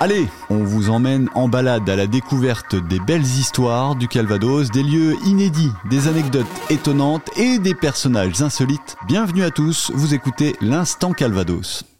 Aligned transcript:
Allez, 0.00 0.28
on 0.48 0.62
vous 0.62 0.90
emmène 0.90 1.28
en 1.34 1.48
balade 1.48 1.88
à 1.90 1.96
la 1.96 2.06
découverte 2.06 2.76
des 2.76 3.00
belles 3.00 3.22
histoires 3.22 3.96
du 3.96 4.06
Calvados, 4.06 4.70
des 4.70 4.84
lieux 4.84 5.16
inédits, 5.24 5.72
des 5.90 6.06
anecdotes 6.06 6.46
étonnantes 6.70 7.28
et 7.36 7.58
des 7.58 7.74
personnages 7.74 8.40
insolites. 8.40 8.96
Bienvenue 9.08 9.42
à 9.42 9.50
tous, 9.50 9.90
vous 9.92 10.14
écoutez 10.14 10.54
l'Instant 10.60 11.12
Calvados. 11.12 11.97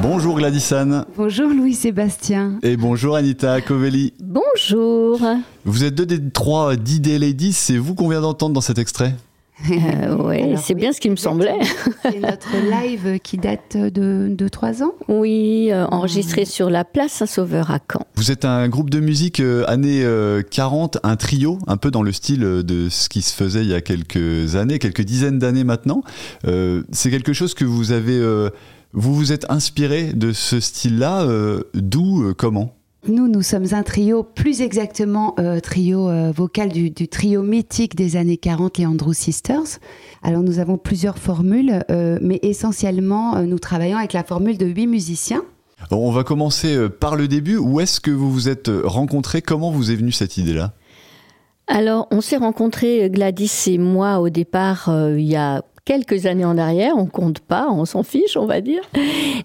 Bonjour 0.00 0.36
Gladysane. 0.36 1.04
Bonjour 1.16 1.48
Louis-Sébastien. 1.48 2.60
Et 2.62 2.76
bonjour 2.76 3.16
Anita 3.16 3.60
Covelli. 3.60 4.14
Bonjour. 4.22 5.20
Vous 5.64 5.82
êtes 5.82 5.94
deux 5.96 6.06
des 6.06 6.20
trois 6.30 6.76
D 6.76 7.18
Ladies, 7.18 7.52
c'est 7.52 7.78
vous 7.78 7.96
qu'on 7.96 8.08
vient 8.08 8.20
d'entendre 8.20 8.54
dans 8.54 8.60
cet 8.60 8.78
extrait? 8.78 9.14
Euh, 9.70 10.16
oui, 10.20 10.56
c'est 10.56 10.74
bien 10.74 10.92
ce 10.92 11.00
qui 11.00 11.10
me 11.10 11.16
semblait. 11.16 11.58
C'est 12.02 12.20
notre 12.20 12.56
live 12.56 13.18
qui 13.20 13.38
date 13.38 13.76
de, 13.76 14.48
trois 14.48 14.82
ans 14.82 14.94
Oui, 15.08 15.68
euh, 15.72 15.86
enregistré 15.86 16.44
sur 16.44 16.70
la 16.70 16.84
place 16.84 17.12
Saint-Sauveur 17.12 17.70
à 17.70 17.78
Caen. 17.78 18.06
Vous 18.16 18.30
êtes 18.30 18.44
un 18.44 18.68
groupe 18.68 18.90
de 18.90 19.00
musique 19.00 19.40
euh, 19.40 19.64
années 19.66 20.06
40, 20.50 20.98
un 21.02 21.16
trio, 21.16 21.58
un 21.66 21.76
peu 21.76 21.90
dans 21.90 22.02
le 22.02 22.12
style 22.12 22.40
de 22.40 22.88
ce 22.88 23.08
qui 23.08 23.22
se 23.22 23.34
faisait 23.34 23.62
il 23.62 23.68
y 23.68 23.74
a 23.74 23.80
quelques 23.80 24.56
années, 24.56 24.78
quelques 24.78 25.02
dizaines 25.02 25.38
d'années 25.38 25.64
maintenant. 25.64 26.02
c'est 26.92 27.10
quelque 27.10 27.32
chose 27.32 27.54
que 27.54 27.64
vous 27.64 27.92
avez... 27.92 28.20
vous 28.92 29.14
vous 29.14 29.32
êtes 29.32 29.50
inspiré 29.50 30.12
de 30.12 30.32
ce 30.32 30.60
style-là, 30.60 31.26
d'où, 31.74 32.34
comment? 32.36 32.74
Nous, 33.08 33.28
nous 33.28 33.42
sommes 33.42 33.66
un 33.72 33.82
trio, 33.82 34.22
plus 34.22 34.62
exactement 34.62 35.34
euh, 35.38 35.60
trio 35.60 36.08
euh, 36.08 36.32
vocal 36.32 36.70
du, 36.70 36.92
trio 36.92 37.42
mythique 37.42 37.94
des 37.94 38.16
années 38.16 38.36
40, 38.36 38.78
les 38.78 38.86
Andrew 38.86 39.12
Sisters. 39.12 39.78
Alors 40.22 40.42
nous 40.42 40.58
avons 40.58 40.78
plusieurs 40.78 41.18
formules, 41.18 41.84
euh, 41.90 42.18
mais 42.20 42.38
essentiellement 42.42 43.42
nous 43.42 43.58
travaillons 43.58 43.98
avec 43.98 44.12
la 44.12 44.24
formule 44.24 44.58
de 44.58 44.66
huit 44.66 44.86
musiciens. 44.86 45.42
On 45.90 46.10
va 46.10 46.24
commencer 46.24 46.88
par 46.88 47.16
le 47.16 47.28
début. 47.28 47.56
Où 47.56 47.80
est-ce 47.80 48.00
que 48.00 48.10
vous 48.10 48.30
vous 48.30 48.48
êtes 48.48 48.70
rencontrés? 48.84 49.42
Comment 49.42 49.70
vous 49.70 49.90
est 49.90 49.96
venue 49.96 50.12
cette 50.12 50.36
idée-là? 50.36 50.72
Alors, 51.68 52.08
on 52.10 52.20
s'est 52.20 52.36
rencontrés, 52.36 53.10
Gladys 53.10 53.64
et 53.66 53.78
moi, 53.78 54.20
au 54.20 54.28
départ, 54.30 54.88
il 54.88 55.24
y 55.24 55.36
a 55.36 55.62
quelques 55.86 56.26
années 56.26 56.44
en 56.44 56.58
arrière, 56.58 56.94
on 56.98 57.06
compte 57.06 57.40
pas, 57.40 57.68
on 57.70 57.86
s'en 57.86 58.02
fiche, 58.02 58.36
on 58.36 58.44
va 58.44 58.60
dire. 58.60 58.82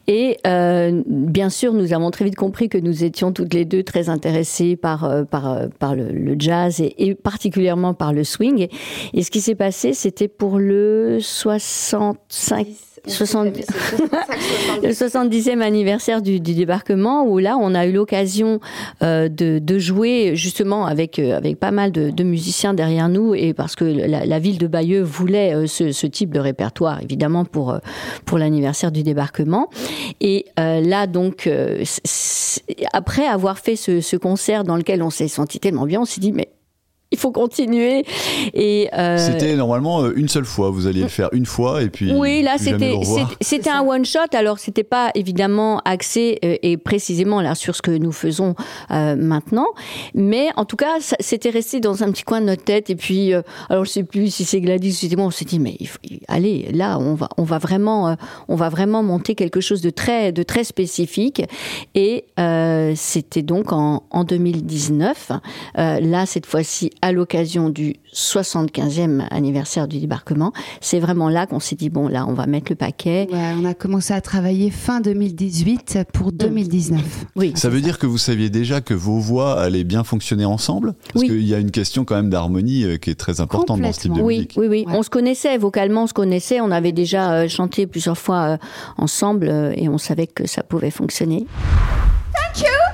Et 0.08 0.38
euh, 0.46 1.02
bien 1.06 1.50
sûr, 1.50 1.72
nous 1.72 1.94
avons 1.94 2.12
très 2.12 2.26
vite 2.26 2.36
compris 2.36 2.68
que 2.68 2.78
nous 2.78 3.06
étions 3.06 3.32
toutes 3.32 3.54
les 3.54 3.64
deux 3.64 3.84
très 3.84 4.10
intéressées 4.10 4.76
par 4.76 5.06
euh, 5.06 5.24
par 5.24 5.50
euh, 5.50 5.68
par 5.80 5.96
le, 5.96 6.36
jazz 6.38 6.82
et, 6.82 7.16
particulièrement 7.16 7.94
par 7.94 8.12
le 8.12 8.26
swing. 8.26 8.68
Et, 9.14 9.24
ce 9.24 9.30
qui 9.32 9.40
s'est 9.40 9.56
passé, 9.56 9.94
c'était 9.94 10.28
pour 10.28 10.58
le 10.58 11.20
65 11.22 12.68
le 14.84 14.90
70e 14.92 15.62
anniversaire 15.62 16.22
du, 16.22 16.40
débarquement, 16.40 17.24
où 17.24 17.40
là, 17.40 17.58
on 17.60 17.74
a 17.74 17.86
eu 17.86 17.92
l'occasion 17.92 18.60
euh, 19.02 19.28
de, 19.30 19.80
jouer 19.80 20.36
justement 20.36 20.86
avec, 20.86 21.18
euh, 21.18 21.36
avec 21.36 21.60
pas 21.60 21.72
mal 21.72 21.92
de, 21.92 22.24
musiciens 22.24 22.74
derrière 22.74 23.10
nous, 23.10 23.34
et 23.34 23.54
parce 23.54 23.76
que 23.76 23.86
la, 23.86 24.40
ville 24.40 24.58
de 24.58 24.68
Bayeux 24.68 25.02
voulait 25.02 25.56
euh, 25.56 25.68
ce, 25.68 26.08
type 26.08 26.32
de 26.32 26.40
répertoire, 26.40 27.02
évidemment, 27.02 27.46
pour, 27.46 27.80
pour 28.26 28.38
l'anniversaire 28.38 28.92
du 28.92 29.04
débarquement. 29.04 29.70
Et 30.20 30.46
là, 30.58 31.08
donc, 31.08 31.50
après 32.94 33.26
avoir 33.26 33.60
fait 33.60 33.76
ce, 33.76 34.02
ce 34.02 34.16
concert 34.18 34.64
dans 34.64 34.76
lequel 34.76 35.02
on 35.02 35.10
s'est 35.10 35.28
senti 35.28 35.60
tellement 35.60 35.86
bien, 35.86 36.02
on 36.02 36.06
s'est 36.06 36.22
dit, 36.22 36.32
mais 36.32 36.50
il 37.12 37.18
faut 37.18 37.32
continuer. 37.32 38.06
Et 38.54 38.90
euh, 38.94 39.18
c'était 39.18 39.56
normalement 39.56 40.04
euh, 40.04 40.14
une 40.16 40.30
seule 40.30 40.46
fois. 40.46 40.70
Vous 40.70 40.88
alliez 40.88 41.02
le 41.02 41.10
faire 41.10 41.30
une 41.34 41.46
fois 41.46 41.84
et 41.84 41.90
puis. 41.90 42.14
Oui, 42.14 42.42
là 42.42 42.58
c'était 42.58 42.94
c'était 43.42 43.70
un 43.70 43.82
one 43.82 44.06
shot. 44.06 44.20
Alors 44.34 44.60
c'était 44.60 44.84
pas 44.84 45.12
évidemment 45.14 45.82
axé 45.84 46.40
euh, 46.44 46.56
et 46.62 46.78
précisément 46.78 47.42
là 47.42 47.54
sur 47.56 47.76
ce 47.76 47.82
que 47.82 47.92
nous 47.92 48.12
faisons 48.12 48.56
maintenant, 48.90 49.68
mais 50.14 50.50
en 50.56 50.66
tout 50.66 50.78
cas 50.78 50.96
c'était 51.20 51.50
resté 51.50 51.80
dans 51.80 52.04
un 52.04 52.12
petit 52.12 52.24
coin 52.24 52.42
de 52.42 52.46
notre 52.46 52.64
tête. 52.64 52.90
Et 52.90 52.96
puis 52.96 53.34
alors 53.70 53.86
je 53.86 53.90
sais 53.90 54.04
plus 54.04 54.34
si 54.34 54.46
c'est 54.46 54.62
Gladys 54.62 54.90
ou 54.90 54.94
c'était 54.94 55.16
moi. 55.16 55.26
On 55.26 55.32
s'est 55.32 55.46
dit 55.46 55.60
mais 55.60 55.76
il 55.80 55.88
faut, 55.88 56.00
allez 56.28 56.70
là 56.72 56.98
on 56.98 57.14
va 57.16 57.30
on 57.38 57.44
va 57.44 57.58
vraiment 57.58 58.16
on 58.48 58.56
va 58.56 58.70
vraiment 58.70 59.04
monter 59.04 59.36
quelque 59.36 59.60
chose 59.60 59.82
de 59.82 59.90
très 59.90 60.32
de 60.32 60.44
très 60.44 60.64
spécifique. 60.64 61.44
Et 61.94 62.26
c'était 62.96 63.42
donc 63.42 63.74
en, 63.74 64.04
en 64.12 64.24
2019. 64.24 65.32
là 65.76 66.26
cette 66.26 66.46
fois-ci 66.46 66.92
à 67.02 67.12
l'occasion 67.12 67.70
du 67.70 67.96
75e 68.14 69.26
anniversaire 69.32 69.88
du 69.88 70.00
débarquement, 70.00 70.54
c'est 70.82 71.00
vraiment 71.00 71.30
là 71.30 71.48
qu'on 71.48 71.60
s'est 71.60 71.76
dit, 71.76 71.90
bon, 71.90 72.08
là, 72.08 72.26
on 72.28 72.34
va 72.34 72.46
mettre 72.46 72.72
le 72.72 72.76
paquet. 72.76 73.28
on 73.32 73.66
a 73.66 73.74
commencé 73.74 74.14
à 74.14 74.22
travailler 74.22 74.70
fin 74.70 75.02
2018 75.02 76.00
pour 76.14 76.32
2019. 76.32 77.00
Mm. 77.00 77.06
Oui. 77.36 77.54
Ça 77.56 77.70
veut 77.70 77.82
dire 77.82 77.98
que 77.98 78.06
vous 78.06 78.18
saviez 78.18 78.50
déjà 78.50 78.82
que 78.82 78.94
vos 78.94 79.20
voix 79.20 79.60
allaient 79.60 79.84
bien 79.84 80.04
fonctionner 80.04 80.46
ensemble? 80.46 80.94
Parce 81.14 81.26
qu'il 81.26 81.44
y 81.44 81.54
a 81.54 81.60
une 81.60 81.72
question 81.72 82.06
quand 82.06 82.16
même 82.16 82.30
d'harmonie 82.30 82.84
euh, 82.84 82.98
qui 82.98 83.10
est 83.10 83.16
très 83.16 83.42
importante 83.42 83.82
dans 83.82 83.94
ce 83.94 84.02
type 84.02 84.14
de 84.14 84.22
oui, 84.22 84.36
musique. 84.36 84.54
Oui, 84.58 84.68
oui, 84.68 84.86
on 84.88 85.04
se 85.04 85.10
connaissait, 85.10 85.58
vocalement, 85.58 86.04
on 86.04 86.08
se 86.08 86.14
connaissait, 86.14 86.62
on 86.62 86.72
avait 86.72 86.92
déjà 86.92 87.34
euh, 87.34 87.48
chanté 87.48 87.88
plusieurs 87.88 88.18
fois 88.18 88.42
euh, 88.42 88.58
ensemble 88.98 89.50
et 89.76 89.90
on 89.90 89.98
savait 89.98 90.28
que 90.28 90.48
ça 90.48 90.64
pouvait 90.64 90.92
fonctionner. 90.92 91.46
Thank 92.34 92.66
you 92.66 92.91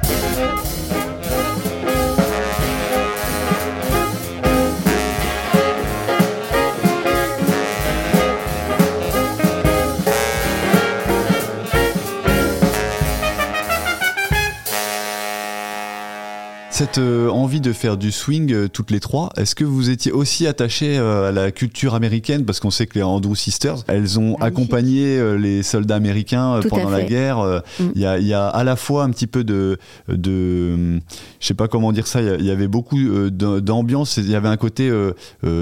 Cette 16.77 16.99
euh, 16.99 17.27
envie 17.29 17.59
de 17.59 17.73
faire 17.73 17.97
du 17.97 18.11
swing 18.11 18.53
euh, 18.53 18.67
toutes 18.67 18.91
les 18.91 18.99
trois, 18.99 19.31
est-ce 19.35 19.55
que 19.55 19.63
vous 19.63 19.89
étiez 19.89 20.11
aussi 20.11 20.45
attachés 20.45 20.99
euh, 20.99 21.29
à 21.29 21.31
la 21.31 21.49
culture 21.49 21.95
américaine? 21.95 22.45
Parce 22.45 22.59
qu'on 22.59 22.69
sait 22.69 22.85
que 22.85 22.99
les 22.99 23.03
Andrew 23.03 23.33
Sisters, 23.33 23.77
elles 23.88 24.19
ont 24.19 24.35
accompagné 24.35 25.19
les 25.39 25.63
soldats 25.63 25.95
américains 25.95 26.59
pendant 26.69 26.91
la 26.91 27.01
guerre. 27.01 27.39
Mm. 27.79 27.83
Il 27.95 28.01
y, 28.01 28.33
a, 28.35 28.47
à 28.47 28.63
la 28.63 28.75
fois 28.75 29.05
un 29.05 29.09
petit 29.09 29.25
peu 29.25 29.43
de, 29.43 29.79
de 30.07 30.99
je 31.39 31.47
sais 31.47 31.55
pas 31.55 31.67
comment 31.67 31.91
dire 31.91 32.05
ça, 32.05 32.21
il 32.21 32.45
y, 32.45 32.51
avait 32.51 32.67
beaucoup 32.67 32.99
d'ambiance, 33.31 34.17
il 34.17 34.29
y 34.29 34.35
avait 34.35 34.47
un 34.47 34.57
côté 34.57 34.91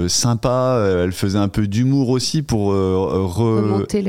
sympa, 0.08 0.86
elle 1.02 1.12
faisait 1.12 1.38
un 1.38 1.48
peu 1.48 1.66
d'humour 1.66 2.10
aussi 2.10 2.42
pour 2.42 2.72
remonter, 2.74 4.02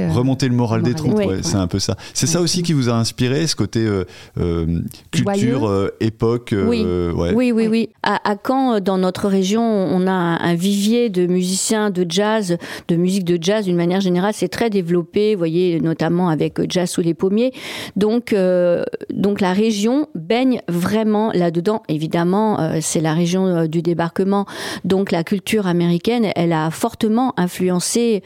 le, 0.50 0.56
moral 0.56 0.81
des 0.81 0.94
troupes. 0.94 1.22
C'est 1.41 1.56
un 1.56 1.68
peu 1.68 1.79
ça. 1.79 1.95
C'est 2.13 2.28
ça 2.28 2.41
aussi 2.41 2.63
qui 2.63 2.74
vous 2.74 2.89
a 2.89 2.94
inspiré, 2.95 3.47
ce 3.47 3.56
côté 3.56 3.88
culture, 5.13 5.89
époque. 6.01 6.53
Oui. 6.53 6.86
Oui, 7.36 7.52
oui, 7.52 7.68
oui. 7.68 7.90
À, 8.04 8.36
Caen, 8.46 8.80
dans 8.80 8.98
notre 8.98 9.28
région, 9.28 9.62
on 9.64 10.08
a 10.08 10.12
un 10.12 10.56
vivier 10.56 11.10
de 11.10 11.26
musiciens 11.28 11.90
de 11.90 12.06
jazz, 12.08 12.58
de 12.88 12.96
musique 12.96 13.26
de 13.26 13.38
jazz 13.42 13.66
d'une 13.66 13.76
manière 13.76 14.02
générale, 14.02 14.34
c'est 14.34 14.48
très 14.48 14.70
développé. 14.70 15.34
Vous 15.34 15.40
voyez, 15.40 15.80
notamment 15.80 16.30
avec 16.30 16.60
Jazz 16.70 16.90
sous 16.90 17.02
les 17.02 17.14
pommiers. 17.14 17.52
Donc, 17.96 18.34
euh, 18.34 18.84
donc 19.12 19.42
la 19.42 19.54
région 19.54 20.08
baigne 20.16 20.62
vraiment 20.68 21.32
là-dedans. 21.34 21.84
Évidemment, 21.90 22.60
euh, 22.60 22.78
c'est 22.82 23.02
la 23.02 23.14
région 23.14 23.48
euh, 23.48 23.68
du 23.68 23.82
débarquement. 23.82 24.46
Donc, 24.86 25.12
la 25.12 25.24
culture 25.24 25.68
américaine, 25.68 26.28
elle 26.36 26.54
a 26.54 26.70
fortement 26.72 27.34
influencé, 27.38 28.24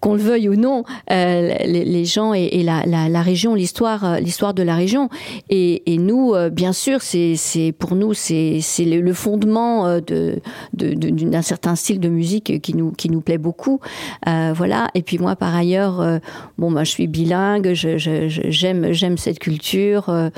qu'on 0.00 0.14
le 0.14 0.20
veuille 0.20 0.48
ou 0.48 0.56
non, 0.56 0.84
les, 1.08 2.04
gens 2.04 2.34
et, 2.34 2.62
la, 2.62 3.22
région, 3.22 3.54
l'histoire, 3.54 4.20
l'histoire 4.20 4.54
de 4.54 4.62
la 4.62 4.74
région. 4.74 5.08
Et, 5.48 5.92
et 5.92 5.98
nous, 5.98 6.34
bien 6.50 6.72
sûr, 6.72 7.00
c'est 7.02 7.74
pour 7.78 7.94
nous 7.94 8.09
c'est 8.14 8.60
le, 8.84 9.12
fondement 9.12 9.86
euh, 9.86 10.00
de 10.00 10.40
d'un 10.74 11.42
certain 11.42 11.74
style 11.74 12.00
de 12.00 12.08
musique 12.08 12.60
qui 12.60 12.74
nous 12.74 12.90
qui 12.92 13.10
nous 13.10 13.20
plaît 13.20 13.38
beaucoup. 13.38 13.80
Euh, 14.28 14.52
voilà. 14.54 14.88
Et 14.94 15.02
puis 15.02 15.18
moi, 15.18 15.36
par 15.36 15.54
ailleurs, 15.54 16.00
euh, 16.00 16.18
bon, 16.58 16.70
moi, 16.70 16.84
je 16.84 16.90
suis 16.90 17.06
bilingue. 17.06 17.72
J'aime 17.74 18.92
j'aime 18.92 19.18
cette 19.18 19.38
culture. 19.38 20.30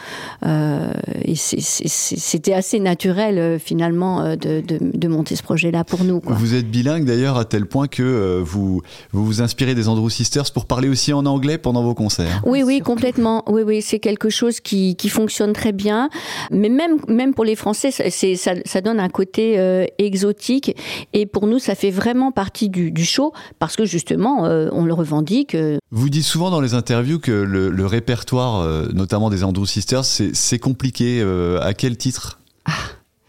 Euh, 0.44 0.92
et 1.24 1.34
c'était 1.34 2.54
assez 2.54 2.80
naturel 2.80 3.58
finalement 3.58 4.36
de, 4.36 4.60
de, 4.60 4.78
de, 4.80 5.08
monter 5.08 5.36
ce 5.36 5.42
projet-là 5.42 5.84
pour 5.84 6.04
nous. 6.04 6.20
Quoi. 6.20 6.34
Vous 6.34 6.54
êtes 6.54 6.70
bilingue 6.70 7.04
d'ailleurs 7.04 7.36
à 7.36 7.44
tel 7.44 7.66
point 7.66 7.88
que 7.88 8.40
vous, 8.44 8.82
vous 9.12 9.24
vous 9.24 9.42
inspirez 9.42 9.74
des 9.74 9.88
Andrew 9.88 10.08
Sisters 10.08 10.50
pour 10.52 10.66
parler 10.66 10.88
aussi 10.88 11.12
en 11.12 11.26
anglais 11.26 11.58
pendant 11.58 11.82
vos 11.82 11.94
concerts. 11.94 12.42
Oui, 12.44 12.62
oui, 12.62 12.80
complètement. 12.80 13.44
Oui, 13.46 13.62
oui, 13.62 13.82
c'est 13.82 13.98
quelque 13.98 14.30
chose 14.30 14.60
qui, 14.60 14.96
qui 14.96 15.08
fonctionne 15.08 15.52
très 15.52 15.72
bien. 15.72 16.08
Mais 16.50 16.69
même 16.69 16.96
même 17.08 17.34
pour 17.34 17.44
les 17.44 17.56
Français, 17.62 17.90
c'est 17.90 18.36
ça, 18.36 18.52
ça 18.64 18.80
donne 18.80 18.98
un 18.98 19.08
côté 19.08 19.56
exotique. 19.98 20.76
Et 21.12 21.26
pour 21.26 21.46
nous, 21.46 21.58
ça 21.58 21.74
fait 21.74 21.90
vraiment 21.90 22.32
partie 22.32 22.68
du, 22.68 22.90
du 22.90 23.04
show 23.04 23.32
parce 23.58 23.76
que 23.76 23.84
justement, 23.84 24.46
euh, 24.46 24.68
on 24.72 24.84
le 24.84 24.94
revendique. 24.94 25.54
Euh. 25.54 25.78
Vous 25.90 26.08
dites 26.08 26.24
souvent 26.24 26.50
dans 26.50 26.60
les 26.60 26.74
interviews 26.74 27.18
que 27.18 27.30
le, 27.30 27.86
répertoire, 27.86 28.60
euh, 28.60 28.88
notamment 28.92 29.30
des 29.30 29.44
Andrew 29.44 29.66
Sisters, 29.66 30.04
c'est 30.04 30.58
compliqué. 30.58 31.22
à 31.60 31.74
quel 31.74 31.96
titre? 31.96 32.40
Ah. 32.64 32.72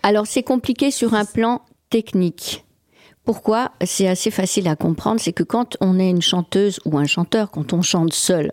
Alors, 0.03 0.27
c'est 0.27 0.43
compliqué 0.43 0.91
sur 0.91 1.13
un 1.13 1.25
plan 1.25 1.61
technique. 1.89 2.65
Pourquoi? 3.23 3.71
C'est 3.85 4.07
assez 4.07 4.31
facile 4.31 4.67
à 4.67 4.75
comprendre. 4.75 5.19
C'est 5.19 5.31
que 5.31 5.43
quand 5.43 5.77
on 5.79 5.99
est 5.99 6.09
une 6.09 6.21
chanteuse 6.21 6.79
ou 6.85 6.97
un 6.97 7.05
chanteur, 7.05 7.51
quand 7.51 7.71
on 7.73 7.81
chante 7.81 8.13
seul, 8.13 8.51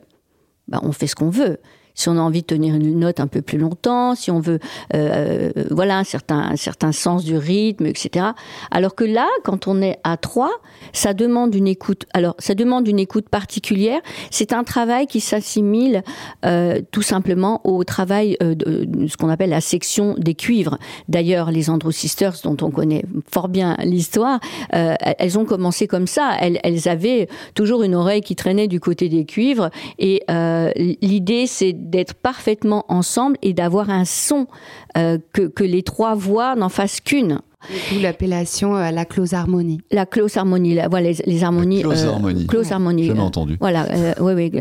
ben, 0.68 0.80
on 0.82 0.92
fait 0.92 1.06
ce 1.06 1.16
qu'on 1.16 1.30
veut 1.30 1.58
si 2.00 2.08
on 2.08 2.17
a 2.17 2.20
envie 2.20 2.43
de 2.43 2.47
tenir 2.47 2.75
une 2.75 2.99
note 2.99 3.20
un 3.20 3.26
peu 3.26 3.43
plus 3.43 3.58
longtemps, 3.58 4.14
si 4.14 4.31
on 4.31 4.41
veut, 4.41 4.58
euh, 4.94 5.50
voilà, 5.70 5.99
un 5.99 6.05
certain, 6.05 6.38
un 6.38 6.56
certain 6.56 6.93
sens 6.93 7.25
du 7.25 7.37
rythme, 7.37 7.87
etc. 7.87 8.26
Alors 8.70 8.94
que 8.94 9.05
là, 9.05 9.29
quand 9.44 9.69
on 9.69 9.82
est 9.82 9.99
à 10.02 10.17
trois, 10.17 10.52
ça 10.93 11.14
demande 11.14 11.55
une 11.55 11.69
écoute. 11.69 12.06
Alors, 12.14 12.35
ça 12.38 12.55
demande 12.55 12.88
une 12.88 12.99
écoute 12.99 13.29
particulière. 13.29 14.00
C'est 14.31 14.52
un 14.52 14.64
travail 14.64 15.06
qui 15.06 15.20
s'assimile 15.20 16.02
euh, 16.44 16.81
tout 16.91 17.02
simplement 17.02 17.61
au 17.64 17.85
travail 17.85 18.37
euh, 18.43 18.55
de, 18.55 19.06
ce 19.06 19.17
qu'on 19.17 19.29
appelle 19.29 19.50
la 19.50 19.61
section 19.61 20.14
des 20.17 20.35
cuivres. 20.35 20.79
D'ailleurs, 21.08 21.50
les 21.50 21.69
Andrew 21.69 21.93
Sisters, 21.93 22.35
dont 22.43 22.56
on 22.62 22.70
connaît 22.70 23.05
fort 23.31 23.49
bien 23.49 23.76
l'histoire, 23.85 24.41
euh, 24.75 24.94
elles 25.19 25.38
ont 25.38 25.44
commencé 25.44 25.87
comme 25.87 26.06
ça. 26.06 26.37
Elles, 26.41 26.58
elles, 26.62 26.88
avaient 26.88 27.29
toujours 27.55 27.82
une 27.82 27.94
oreille 27.94 28.23
qui 28.23 28.37
traînait 28.37 28.69
du 28.69 28.81
côté 28.81 29.08
des 29.08 29.26
cuivres, 29.26 29.70
et 29.99 30.23
euh, 30.31 30.70
l'idée, 30.76 31.47
c'est 31.47 31.73
d'être 31.90 32.14
parfaitement 32.14 32.84
ensemble 32.88 33.37
et 33.42 33.52
d'avoir 33.52 33.90
un 33.90 34.04
son 34.04 34.46
euh, 34.96 35.19
que, 35.32 35.42
que 35.42 35.64
les 35.64 35.82
trois 35.82 36.14
voix 36.14 36.54
n'en 36.54 36.69
fassent 36.69 37.00
qu'une. 37.00 37.40
D'où 37.92 38.00
l'appellation 38.00 38.74
à 38.74 38.88
euh, 38.88 38.90
la 38.90 39.04
close 39.04 39.34
harmonie. 39.34 39.80
La 39.90 40.06
close 40.06 40.36
harmonie, 40.36 40.74
la, 40.74 40.88
voilà, 40.88 41.10
les, 41.26 41.44
harmonies. 41.44 41.82
close 41.82 42.04
euh, 42.04 42.08
harmonie. 42.08 42.46
Close 42.46 42.72
harmonie. 42.72 43.06
Jamais 43.06 43.20
entendu. 43.20 43.56
Voilà, 43.60 43.86
oui, 44.20 44.32
oui, 44.34 44.52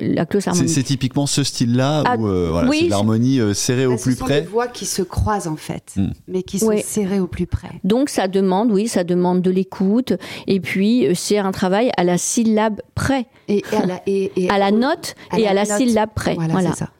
la 0.00 0.26
close 0.26 0.46
harmonie. 0.48 0.68
C'est 0.68 0.82
typiquement 0.82 1.26
ce 1.26 1.42
style-là 1.42 2.02
ah, 2.04 2.16
où 2.16 2.22
voilà, 2.22 2.70
c'est 2.70 2.88
l'harmonie 2.88 3.40
serrée 3.54 3.86
au 3.86 3.96
plus 3.96 4.16
près. 4.16 4.28
Ce 4.28 4.38
sont 4.38 4.44
des 4.44 4.50
voix 4.50 4.68
qui 4.68 4.86
se 4.86 5.02
croisent 5.02 5.48
en 5.48 5.56
fait, 5.56 5.94
hmm. 5.96 6.10
mais 6.28 6.42
qui 6.42 6.58
sont 6.58 6.72
serrées 6.84 7.20
au 7.20 7.26
plus 7.26 7.46
près. 7.46 7.70
Donc 7.84 8.08
ça 8.08 8.28
demande, 8.28 8.70
oui, 8.70 8.88
ça 8.88 9.04
demande 9.04 9.42
de 9.42 9.50
l'écoute, 9.50 10.14
et 10.46 10.60
puis 10.60 11.06
c'est 11.14 11.38
un 11.38 11.52
travail 11.52 11.90
à 11.96 12.04
la 12.04 12.18
syllabe 12.18 12.80
près. 12.94 13.26
Et, 13.48 13.64
à 13.72 13.86
la, 13.86 14.02
et, 14.06 14.30
à 14.50 14.58
la 14.58 14.70
note 14.70 15.14
et 15.36 15.46
à 15.46 15.54
la 15.54 15.64
syllabe 15.64 16.10
près. 16.14 16.34
Voilà, 16.34 16.52
voilà. 16.52 16.70
c'est 16.72 16.84
ça. 16.84 16.90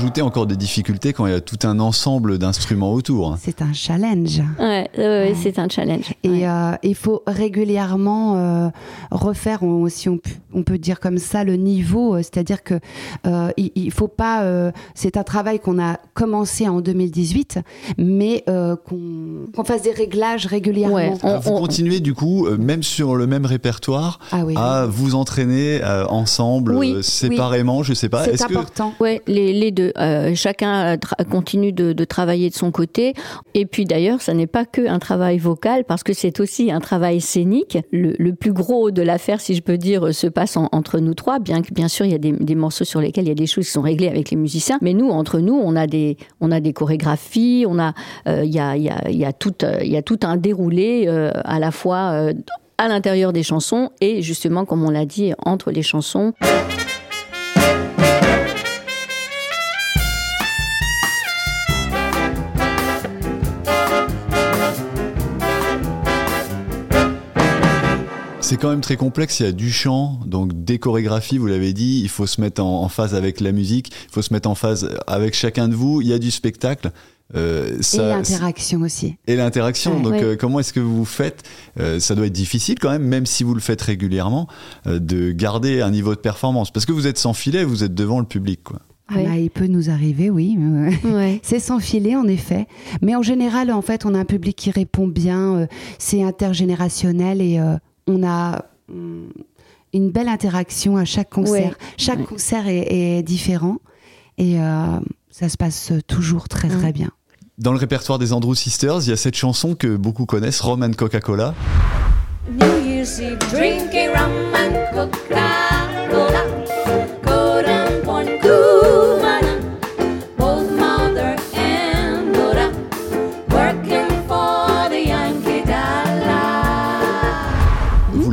Rajouter 0.00 0.22
encore 0.22 0.46
des 0.46 0.56
difficultés 0.56 1.12
quand 1.12 1.26
il 1.26 1.32
y 1.32 1.36
a 1.36 1.42
tout 1.42 1.58
un 1.64 1.78
ensemble 1.78 2.38
d'instruments 2.38 2.94
autour. 2.94 3.36
C'est 3.38 3.60
un 3.60 3.74
challenge. 3.74 4.40
Ouais, 4.58 4.88
c'est 5.42 5.58
un 5.58 5.68
challenge. 5.68 6.14
Et 6.24 6.48
euh, 6.48 6.72
il 6.82 6.94
faut 6.94 7.22
régulièrement 7.26 8.36
euh, 8.36 8.68
refaire, 9.10 9.60
si 9.88 10.08
on, 10.08 10.18
on, 10.54 10.62
peut 10.62 10.78
dire 10.78 11.00
comme 11.00 11.18
ça, 11.18 11.44
le 11.44 11.56
niveau. 11.56 12.14
Euh, 12.14 12.22
c'est-à-dire 12.22 12.62
que 12.62 12.80
il, 13.58 13.72
il, 13.74 13.90
faut 13.90 14.08
pas. 14.08 14.72
c'est 14.94 15.18
un 15.18 15.22
travail 15.22 15.60
qu'on 15.60 15.78
a 15.78 15.98
commencé 16.14 16.66
en 16.66 16.80
2018, 16.80 17.58
mais 17.98 18.42
qu'on 18.46 19.64
fasse 19.64 19.82
des 19.82 19.92
réglages 19.92 20.46
régulièrement. 20.46 21.18
vous 21.42 21.52
continuez 21.58 22.00
du 22.00 22.14
coup, 22.14 22.48
même 22.58 22.82
sur 22.82 23.16
le 23.16 23.26
même 23.26 23.44
répertoire, 23.44 24.18
ah 24.32 24.44
à 24.56 24.86
vous 24.86 25.14
entraîner 25.14 25.82
ensemble, 26.08 27.04
séparément, 27.04 27.82
je 27.82 27.92
sais 27.92 28.08
pas. 28.08 28.24
C'est 28.24 28.42
important. 28.42 28.94
Que... 28.98 29.02
Ouais, 29.02 29.22
les, 29.26 29.52
les 29.52 29.70
deux. 29.72 29.89
Euh, 29.98 30.34
chacun 30.34 30.96
continue 31.30 31.72
de, 31.72 32.04
travailler 32.04 32.50
de 32.50 32.54
son 32.54 32.70
côté. 32.70 33.14
Et 33.54 33.66
puis 33.66 33.84
d'ailleurs, 33.84 34.20
ça 34.20 34.34
n'est 34.34 34.46
pas 34.46 34.64
que 34.64 34.86
un 34.86 34.98
travail 34.98 35.38
vocal, 35.38 35.84
parce 35.84 36.02
que 36.02 36.12
c'est 36.12 36.40
aussi 36.40 36.70
un 36.70 36.80
travail 36.80 37.20
scénique. 37.20 37.78
Le, 37.92 38.32
plus 38.32 38.52
gros 38.52 38.90
de 38.90 39.02
l'affaire, 39.02 39.40
si 39.40 39.54
je 39.54 39.62
peux 39.62 39.76
dire, 39.76 40.14
se 40.14 40.26
passe 40.26 40.56
entre 40.56 40.98
nous 40.98 41.14
trois, 41.14 41.38
bien 41.38 41.62
que 41.62 41.74
bien 41.74 41.88
sûr 41.88 42.06
il 42.06 42.12
y 42.12 42.14
a 42.14 42.18
des, 42.18 42.54
morceaux 42.54 42.84
sur 42.84 43.00
lesquels 43.00 43.24
il 43.24 43.28
y 43.28 43.32
a 43.32 43.34
des 43.34 43.46
choses 43.46 43.66
qui 43.66 43.72
sont 43.72 43.82
réglées 43.82 44.08
avec 44.08 44.30
les 44.30 44.36
musiciens. 44.36 44.78
Mais 44.82 44.94
nous, 44.94 45.08
entre 45.08 45.40
nous, 45.40 45.54
on 45.54 45.76
a 45.76 45.86
des, 45.86 46.16
on 46.40 46.50
a 46.50 46.60
des 46.60 46.72
chorégraphies, 46.72 47.64
on 47.68 47.78
a, 47.78 47.92
euh, 48.28 48.42
il 48.44 48.54
y, 48.54 48.60
a, 48.60 48.76
y, 48.76 48.90
y, 49.10 49.24
a 49.24 49.32
tout, 49.32 49.54
il 49.82 49.90
y 49.90 49.96
a 49.96 50.02
tout 50.02 50.20
un 50.22 50.36
déroulé 50.36 51.04
euh, 51.06 51.30
à 51.44 51.58
la 51.58 51.70
fois 51.70 52.30
à 52.78 52.88
l'intérieur 52.88 53.32
des 53.32 53.42
chansons 53.42 53.90
et 54.00 54.22
justement, 54.22 54.64
comme 54.64 54.82
on 54.82 54.90
l'a 54.90 55.04
dit, 55.04 55.32
entre 55.44 55.70
les 55.70 55.82
chansons. 55.82 56.32
C'est 68.50 68.56
quand 68.56 68.70
même 68.70 68.80
très 68.80 68.96
complexe, 68.96 69.38
il 69.38 69.46
y 69.46 69.48
a 69.48 69.52
du 69.52 69.70
chant, 69.70 70.18
donc 70.26 70.64
des 70.64 70.80
chorégraphies, 70.80 71.38
vous 71.38 71.46
l'avez 71.46 71.72
dit, 71.72 72.00
il 72.02 72.08
faut 72.08 72.26
se 72.26 72.40
mettre 72.40 72.64
en, 72.64 72.88
phase 72.88 73.14
avec 73.14 73.38
la 73.38 73.52
musique, 73.52 73.92
il 74.08 74.12
faut 74.12 74.22
se 74.22 74.32
mettre 74.32 74.50
en 74.50 74.56
phase 74.56 74.90
avec 75.06 75.34
chacun 75.34 75.68
de 75.68 75.76
vous, 75.76 76.02
il 76.02 76.08
y 76.08 76.12
a 76.12 76.18
du 76.18 76.32
spectacle. 76.32 76.90
Euh, 77.36 77.78
et 77.78 77.96
l'interaction 77.96 78.80
aussi. 78.80 79.14
Et 79.28 79.36
l'interaction. 79.36 80.00
Donc, 80.00 80.14
euh, 80.14 80.34
comment 80.36 80.58
est-ce 80.58 80.72
que 80.72 80.80
vous 80.80 81.04
faites 81.04 81.44
euh, 81.78 82.00
Ça 82.00 82.16
doit 82.16 82.26
être 82.26 82.32
difficile 82.32 82.80
quand 82.80 82.90
même, 82.90 83.04
même 83.04 83.24
si 83.24 83.44
vous 83.44 83.54
le 83.54 83.60
faites 83.60 83.82
régulièrement, 83.82 84.48
de 84.84 85.30
garder 85.30 85.80
un 85.80 85.92
niveau 85.92 86.16
de 86.16 86.20
performance. 86.20 86.72
Parce 86.72 86.86
que 86.86 86.92
vous 86.92 87.06
êtes 87.06 87.18
sans 87.18 87.34
filet, 87.34 87.62
vous 87.62 87.84
êtes 87.84 87.94
devant 87.94 88.18
le 88.18 88.26
public. 88.26 88.64
Quoi. 88.64 88.80
Ah 89.06 89.14
bah, 89.14 89.36
il 89.36 89.50
peut 89.50 89.68
nous 89.68 89.90
arriver, 89.90 90.28
oui. 90.28 90.58
C'est 91.44 91.60
sans 91.60 91.78
filet, 91.78 92.16
en 92.16 92.26
effet. 92.26 92.66
Mais 93.00 93.14
en 93.14 93.22
général, 93.22 93.70
en 93.70 93.82
fait, 93.82 94.04
on 94.06 94.14
a 94.16 94.18
un 94.18 94.24
public 94.24 94.56
qui 94.56 94.72
répond 94.72 95.06
bien. 95.06 95.68
c'est 96.00 96.24
intergénérationnel 96.24 97.40
et 97.40 97.60
on 98.10 98.26
a 98.26 98.64
mm, 98.88 99.28
une 99.92 100.10
belle 100.10 100.28
interaction 100.28 100.96
à 100.96 101.04
chaque 101.04 101.30
concert. 101.30 101.76
Chaque 101.96 102.24
concert 102.24 102.64
est, 102.66 103.22
différent 103.22 103.78
et 104.38 104.60
euh, 104.60 105.00
ça 105.30 105.48
se 105.48 105.56
passe 105.56 105.92
toujours 106.06 106.48
très 106.48 106.68
très 106.68 106.92
bien. 106.92 107.10
Dans 107.58 107.72
le 107.72 107.78
répertoire 107.78 108.18
des 108.18 108.32
Andrew 108.32 108.54
Sisters, 108.54 109.00
il 109.02 109.10
y 109.10 109.12
a 109.12 109.16
cette 109.16 109.36
chanson 109.36 109.74
que 109.74 109.96
beaucoup 109.96 110.24
connaissent, 110.24 110.60
Rum 110.60 110.82
and 110.82 110.92
Coca-Cola. 110.92 111.54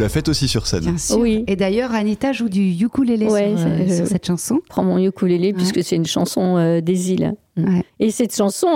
Faites 0.10 0.30
aussi 0.30 0.48
sur 0.48 0.68
scène. 0.68 0.96
Oui. 1.18 1.44
Et 1.48 1.56
d'ailleurs, 1.56 1.94
Anita 1.94 2.34
joue 2.34 2.50
du 2.50 2.72
ukulélé 2.84 3.28
sur, 3.28 3.36
euh, 3.38 4.06
cette 4.06 4.26
chanson. 4.26 4.60
Prends 4.70 4.84
mon 4.84 4.98
ukulélé 4.98 5.54
puisque 5.54 5.84
c'est 5.84 5.96
une 5.96 6.06
chanson 6.06 6.58
euh, 6.58 6.82
des 6.82 7.12
îles. 7.12 7.36
Et 8.00 8.12
cette 8.12 8.36
chanson, 8.36 8.68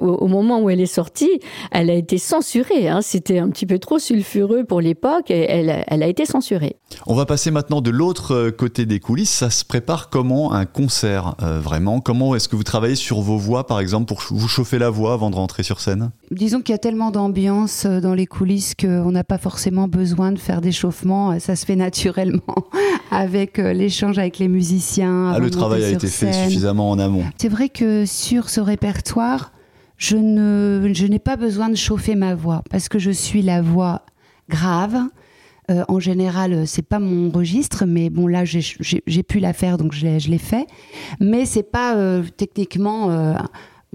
au, 0.00 0.26
moment 0.26 0.60
où 0.60 0.68
elle 0.68 0.80
est 0.80 0.86
sortie, 0.86 1.40
elle 1.70 1.90
a 1.90 1.94
été 1.94 2.18
censurée. 2.18 2.88
Hein. 2.88 3.00
C'était 3.02 3.38
un 3.38 3.48
petit 3.48 3.66
peu 3.66 3.78
trop 3.78 3.98
sulfureux 3.98 4.64
pour 4.64 4.80
l'époque 4.80 5.30
et 5.30 5.50
elle, 5.50 5.84
elle, 5.86 6.02
a 6.02 6.06
été 6.06 6.26
censurée. 6.26 6.76
On 7.06 7.14
va 7.14 7.24
passer 7.24 7.50
maintenant 7.50 7.80
de 7.80 7.90
l'autre 7.90 8.34
euh, 8.34 8.50
côté 8.50 8.84
des 8.84 9.00
coulisses. 9.00 9.30
Ça 9.30 9.50
se 9.50 9.64
prépare 9.64 10.10
comment 10.10 10.52
un 10.52 10.66
concert, 10.66 11.34
euh, 11.42 11.58
vraiment? 11.60 12.00
Comment 12.00 12.34
est-ce 12.34 12.48
que 12.48 12.56
vous 12.56 12.64
travaillez 12.64 12.96
sur 12.96 13.20
vos 13.20 13.38
voix, 13.38 13.66
par 13.66 13.80
exemple, 13.80 14.06
pour 14.06 14.22
vous 14.30 14.48
chauffer 14.48 14.78
la 14.78 14.90
voix 14.90 15.14
avant 15.14 15.30
de 15.30 15.36
rentrer 15.36 15.62
sur 15.62 15.80
scène? 15.80 16.10
Disons 16.30 16.60
qu'il 16.60 16.72
y 16.72 16.76
a 16.76 16.78
tellement 16.78 17.10
d'ambiance 17.10 17.86
euh, 17.86 18.00
dans 18.00 18.14
les 18.14 18.26
coulisses 18.26 18.74
qu'on 18.74 19.10
n'a 19.10 19.24
pas 19.24 19.38
forcément 19.38 19.88
besoin 19.88 20.32
de 20.32 20.38
faire 20.38 20.60
d'échauffement. 20.60 21.38
Ça 21.40 21.56
se 21.56 21.64
fait 21.64 21.76
naturellement 21.76 22.42
avec 23.10 23.58
l'échange 23.58 24.18
avec 24.18 24.38
les 24.38 24.48
musiciens. 24.48 25.32
Ah, 25.34 25.38
le 25.38 25.50
travail 25.50 25.84
a 25.84 25.88
été 25.88 26.08
fait 26.08 26.32
suffisamment 26.32 26.90
en 26.90 26.98
amont. 26.98 27.24
C'est 27.38 27.48
vrai 27.48 27.68
que 27.68 28.04
sur 28.26 28.48
ce 28.48 28.60
répertoire, 28.60 29.52
je 29.98 30.16
ne, 30.16 30.90
je 30.92 31.06
n'ai 31.06 31.20
pas 31.20 31.36
besoin 31.36 31.68
de 31.68 31.76
chauffer 31.76 32.16
ma 32.16 32.34
voix 32.34 32.62
parce 32.70 32.88
que 32.88 32.98
je 32.98 33.12
suis 33.12 33.40
la 33.40 33.62
voix 33.62 34.02
grave. 34.48 34.98
Euh, 35.70 35.84
en 35.86 36.00
général, 36.00 36.66
c'est 36.66 36.86
pas 36.86 36.98
mon 36.98 37.30
registre, 37.30 37.84
mais 37.86 38.10
bon 38.10 38.26
là, 38.26 38.44
j'ai 38.44 39.22
pu 39.22 39.38
la 39.38 39.52
faire, 39.52 39.78
donc 39.78 39.92
je 39.92 40.28
l'ai 40.28 40.38
fait. 40.38 40.66
Mais 41.20 41.44
c'est 41.44 41.70
pas 41.70 41.94
euh, 41.94 42.24
techniquement 42.36 43.10
euh, 43.10 43.34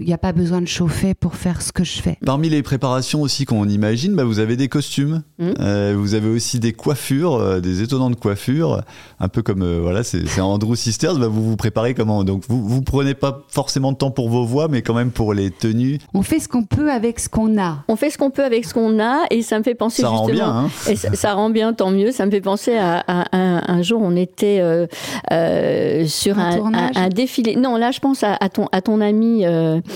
il 0.02 0.06
n'y 0.06 0.12
a 0.12 0.18
pas 0.18 0.32
besoin 0.32 0.60
de 0.60 0.66
chauffer 0.66 1.14
pour 1.14 1.36
faire 1.36 1.62
ce 1.62 1.72
que 1.72 1.84
je 1.84 2.02
fais. 2.02 2.18
Parmi 2.24 2.48
les 2.48 2.62
préparations 2.62 3.22
aussi 3.22 3.44
qu'on 3.44 3.68
imagine, 3.68 4.14
bah 4.14 4.24
vous 4.24 4.40
avez 4.40 4.56
des 4.56 4.68
costumes, 4.68 5.22
mmh. 5.38 5.50
euh, 5.60 5.94
vous 5.96 6.14
avez 6.14 6.28
aussi 6.28 6.60
des 6.60 6.72
coiffures, 6.72 7.34
euh, 7.34 7.60
des 7.60 7.82
étonnantes 7.82 8.18
coiffures, 8.18 8.82
un 9.20 9.28
peu 9.28 9.42
comme 9.42 9.62
euh, 9.62 9.78
voilà, 9.80 10.02
c'est 10.02 10.40
Andrew 10.40 10.74
Sisters. 10.74 11.16
Bah 11.16 11.28
vous 11.28 11.42
vous 11.42 11.56
préparez 11.56 11.94
comment? 11.94 12.24
Donc 12.24 12.42
vous 12.48 12.66
vous 12.66 12.82
prenez 12.82 13.14
pas 13.14 13.44
forcément 13.48 13.92
de 13.92 13.96
temps 13.96 14.10
pour 14.10 14.28
vos 14.28 14.44
voix, 14.44 14.68
mais 14.68 14.82
quand 14.82 14.94
même 14.94 15.12
pour 15.12 15.34
les 15.34 15.50
tenues. 15.50 15.98
On 16.14 16.22
fait 16.22 16.40
ce 16.40 16.48
qu'on 16.48 16.64
peut 16.64 16.90
avec 16.90 17.20
ce 17.20 17.28
qu'on 17.28 17.60
a. 17.60 17.84
On 17.88 17.96
fait 17.96 18.10
ce 18.10 18.18
qu'on 18.18 18.30
peut 18.30 18.44
avec 18.44 18.64
ce 18.64 18.74
qu'on 18.74 19.00
a, 19.00 19.24
et 19.30 19.42
ça 19.42 19.58
me 19.58 19.64
fait 19.64 19.74
penser 19.74 20.02
ça 20.02 20.08
justement. 20.08 20.26
Rend 20.26 20.32
bien, 20.32 20.48
hein 20.48 20.70
et 20.88 20.96
ça, 20.96 21.34
rend 21.34 21.50
bien, 21.50 21.72
tant 21.72 21.90
mieux. 21.90 22.10
Ça 22.10 22.26
me 22.26 22.30
fait 22.30 22.40
penser 22.40 22.76
à, 22.76 23.04
un, 23.32 23.82
jour, 23.82 24.00
on 24.02 24.16
était 24.16 24.60
sur 26.06 26.38
un, 26.38 26.90
un, 26.94 27.08
défilé. 27.08 27.56
Non, 27.56 27.76
là, 27.76 27.90
je 27.92 28.00
pense 28.00 28.24
à, 28.24 28.36
ton 28.48 28.66
à 28.72 28.80
ton 28.80 29.00
ami. 29.00 29.44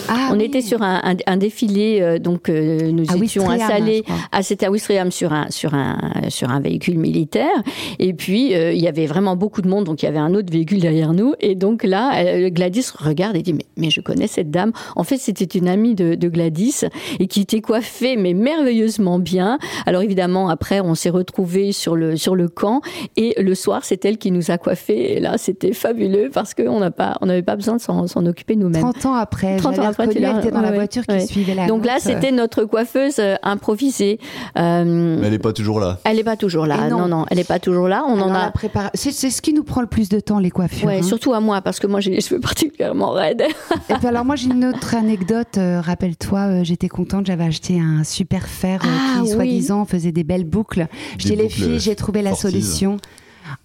Ah 0.09 0.31
on 0.33 0.39
était 0.39 0.61
sur 0.61 0.83
un, 0.83 1.37
défilé, 1.37 1.99
euh, 2.01 2.19
donc 2.19 2.49
euh, 2.49 2.91
nous 2.91 3.05
étions 3.23 3.49
installés 3.49 4.05
à 4.33 4.43
cet 4.43 4.63
à 4.63 4.69
sur 5.11 5.33
un 5.33 5.51
sur 5.51 5.75
un 5.75 5.99
sur 6.29 6.51
un 6.51 6.61
véhicule 6.61 6.99
militaire. 6.99 7.63
Et 7.99 8.13
puis 8.13 8.55
euh, 8.55 8.73
il 8.73 8.81
y 8.81 8.89
avait 8.89 9.07
vraiment 9.07 9.37
beaucoup 9.37 9.63
de 9.63 9.69
monde, 9.69 9.85
donc 9.85 10.03
il 10.03 10.07
y 10.07 10.09
avait 10.09 10.19
un 10.19 10.35
autre 10.35 10.53
véhicule 10.53 10.81
derrière 10.81 11.13
nous. 11.13 11.35
Et 11.41 11.55
donc 11.55 11.85
là, 11.85 12.49
Gladys 12.51 12.87
regarde 12.97 13.37
et 13.37 13.43
dit 13.43 13.53
mais, 13.53 13.67
mais 13.77 13.91
je 13.91 14.01
connais 14.01 14.27
cette 14.27 14.51
dame. 14.51 14.73
En 14.95 15.05
fait, 15.05 15.19
c'était 15.19 15.45
une 15.45 15.69
amie 15.69 15.95
de, 15.95 16.27
Gladys 16.27 16.85
et 17.21 17.29
qui 17.29 17.41
était 17.41 17.61
coiffée 17.61 18.17
mais 18.17 18.35
merveilleusement 18.35 19.19
bien. 19.19 19.59
Alors 19.87 20.03
évidemment, 20.03 20.49
après, 20.49 20.81
on 20.81 20.95
s'est 20.95 21.11
retrouvés 21.11 21.73
sur 21.73 21.95
le 21.95 22.17
sur 22.17 22.35
le 22.35 22.49
camp 22.49 22.81
et 23.17 23.35
le 23.41 23.55
soir, 23.55 23.85
c'est 23.85 24.05
elle 24.05 24.19
qui 24.19 24.33
nous 24.33 24.51
a 24.51 24.59
coiffés. 24.59 25.17
Et 25.17 25.21
là, 25.21 25.39
c'était 25.39 25.73
fabuleux 25.73 26.31
parce 26.33 26.55
qu'on 26.55 26.81
n'a 26.81 26.91
pas 26.91 27.17
on 27.21 27.27
n'avait 27.27 27.43
pas 27.43 27.57
besoin 27.57 27.77
de 27.77 27.81
s'en 27.81 28.27
occuper 28.27 28.57
nous-mêmes. 28.57 28.83
30 28.83 29.07
ans 29.07 29.15
après, 29.15 29.57
30 29.57 29.76
ans 29.79 29.87
après, 29.87 30.05
elle 30.05 30.39
était 30.39 30.51
dans 30.51 30.61
la 30.61 30.73
voiture 30.73 31.05
qui 31.07 31.27
suivait 31.27 31.55
la 31.55 31.67
Donc 31.67 31.85
là, 31.85 31.97
c'était 31.99 32.33
notre 32.33 32.65
coiffeuse 32.65 33.19
euh, 33.19 33.37
improvisée. 33.43 34.19
Euh, 34.59 35.19
Mais 35.21 35.27
elle 35.27 35.33
n'est 35.33 35.39
pas 35.39 35.53
toujours 35.53 35.81
là. 35.81 35.99
Elle 36.05 36.17
n'est 36.17 36.25
pas 36.25 36.37
toujours 36.37 36.67
là. 36.67 36.89
Non. 36.89 37.09
non. 37.09 37.27
elle 37.31 37.39
n'est 37.39 37.45
pas 37.45 37.59
toujours 37.59 37.89
là. 37.89 38.05
On 38.07 38.21
en 38.21 38.35
a. 38.35 38.51
Préparé... 38.51 38.91
C'est 38.95 39.13
ce 39.13 39.43
qui 39.43 39.53
nous 39.53 39.65
prend 39.65 39.81
le 39.81 39.87
plus 39.87 40.09
de 40.09 40.21
temps, 40.21 40.39
les 40.39 40.51
coiffures. 40.51 40.87
Ouais, 40.87 40.99
hein. 40.99 41.03
surtout 41.03 41.35
à 41.35 41.41
moi, 41.41 41.61
parce 41.61 41.79
que 41.79 41.87
moi, 41.87 42.01
j'ai 42.01 42.11
les 42.11 42.21
cheveux 42.21 42.41
particulièrement 42.47 43.11
raides. 43.11 43.45
Et 43.91 43.95
puis 43.95 44.07
alors, 44.07 44.25
moi, 44.25 44.37
j'ai 44.37 44.49
une 44.49 44.65
autre 44.65 44.95
anecdote. 44.95 45.59
Euh, 45.59 45.81
rappelle-toi, 45.81 46.63
j'étais 46.63 46.89
contente, 46.89 47.27
j'avais 47.27 47.45
acheté 47.45 47.81
un 47.81 48.05
super 48.05 48.47
fer 48.47 48.81
ah, 48.83 49.21
qui, 49.21 49.29
soi-disant, 49.29 49.85
faisait 49.85 50.13
des 50.13 50.25
belles 50.25 50.45
boucles. 50.45 50.87
Je 51.19 51.27
dis 51.27 51.37
les 51.37 51.49
filles, 51.49 51.81
j'ai 51.81 51.97
trouvé 51.97 52.23
la 52.23 52.35
solution 52.35 52.99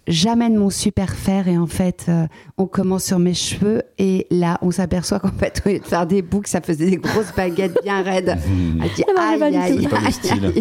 j'amène 0.07 0.55
mon 0.55 0.69
super 0.69 1.13
fer 1.13 1.47
et 1.47 1.57
en 1.57 1.67
fait, 1.67 2.05
euh, 2.09 2.27
on 2.57 2.65
commence 2.65 3.05
sur 3.05 3.19
mes 3.19 3.33
cheveux 3.33 3.83
et 3.97 4.27
là, 4.29 4.57
on 4.61 4.71
s'aperçoit 4.71 5.19
qu'en 5.19 5.31
fait, 5.31 5.61
au 5.65 5.69
lieu 5.69 5.79
de 5.79 5.85
faire 5.85 6.05
des 6.05 6.21
boucles, 6.21 6.49
ça 6.49 6.61
faisait 6.61 6.89
des 6.89 6.97
grosses 6.97 7.33
baguettes 7.35 7.77
bien 7.83 8.01
raides. 8.01 8.37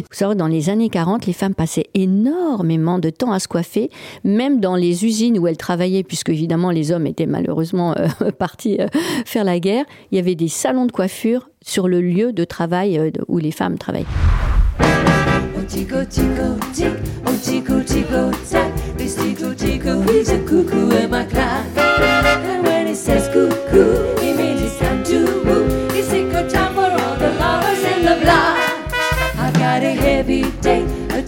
Vous 0.01 0.05
savez, 0.13 0.35
dans 0.37 0.47
les 0.47 0.71
années 0.71 0.89
40, 0.89 1.27
les 1.27 1.33
femmes 1.33 1.55
passaient 1.55 1.87
énormément 1.95 2.99
de 2.99 3.11
temps 3.11 3.33
à 3.33 3.39
se 3.39 3.49
coiffer, 3.49 3.91
même 4.25 4.61
dans 4.61 4.77
les 4.77 5.05
usines 5.05 5.39
où 5.39 5.47
elles 5.47 5.57
travaillaient, 5.57 6.05
puisque 6.05 6.31
évidemment 6.31 6.71
les 6.71 6.93
hommes 6.93 7.07
étaient 7.07 7.27
malheureusement 7.27 7.95
euh, 7.97 8.31
partis 8.39 8.79
euh, 8.81 8.87
faire 9.25 9.45
la 9.45 9.59
guerre. 9.61 9.85
Il 10.13 10.17
y 10.17 10.19
avait 10.19 10.35
des 10.35 10.49
salons 10.49 10.87
de 10.87 10.93
coiffure 10.93 11.51
sur 11.63 11.89
le 11.89 12.01
lieu 12.01 12.33
de 12.33 12.45
travail 12.45 13.13
où 13.29 13.39
les 13.39 13.51
femmes 13.51 13.79
travaillent. 13.79 14.07
A 19.03 20.39
cuckoo 20.45 20.91
in 20.91 21.11
my. 21.11 21.25
And 21.25 22.63
when 22.65 22.87
he 22.87 22.95
says 22.95 23.29
cuckoo, 23.29 24.21
he 24.21 24.35
means 24.35 24.61
it's 24.61 24.79
time 24.79 25.03
to 25.05 25.43
move. 25.43 25.91
It's 25.95 26.09
time 26.53 26.75
for 26.75 26.83
all 26.83 27.17
the 27.17 27.33
lovers 27.41 27.83
in 27.83 28.05
the 28.05 28.19
block. 28.23 28.59
I've 29.39 29.55
got 29.55 29.83
a 29.83 29.95
heavy 29.95 30.51
day, 30.61 30.83
a 31.09 31.23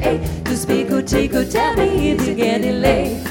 hey. 0.00 0.42
To 0.44 0.56
speak 0.56 0.88
tickle, 1.06 1.42
you're 1.42 2.34
getting 2.34 2.80
late. 2.80 3.24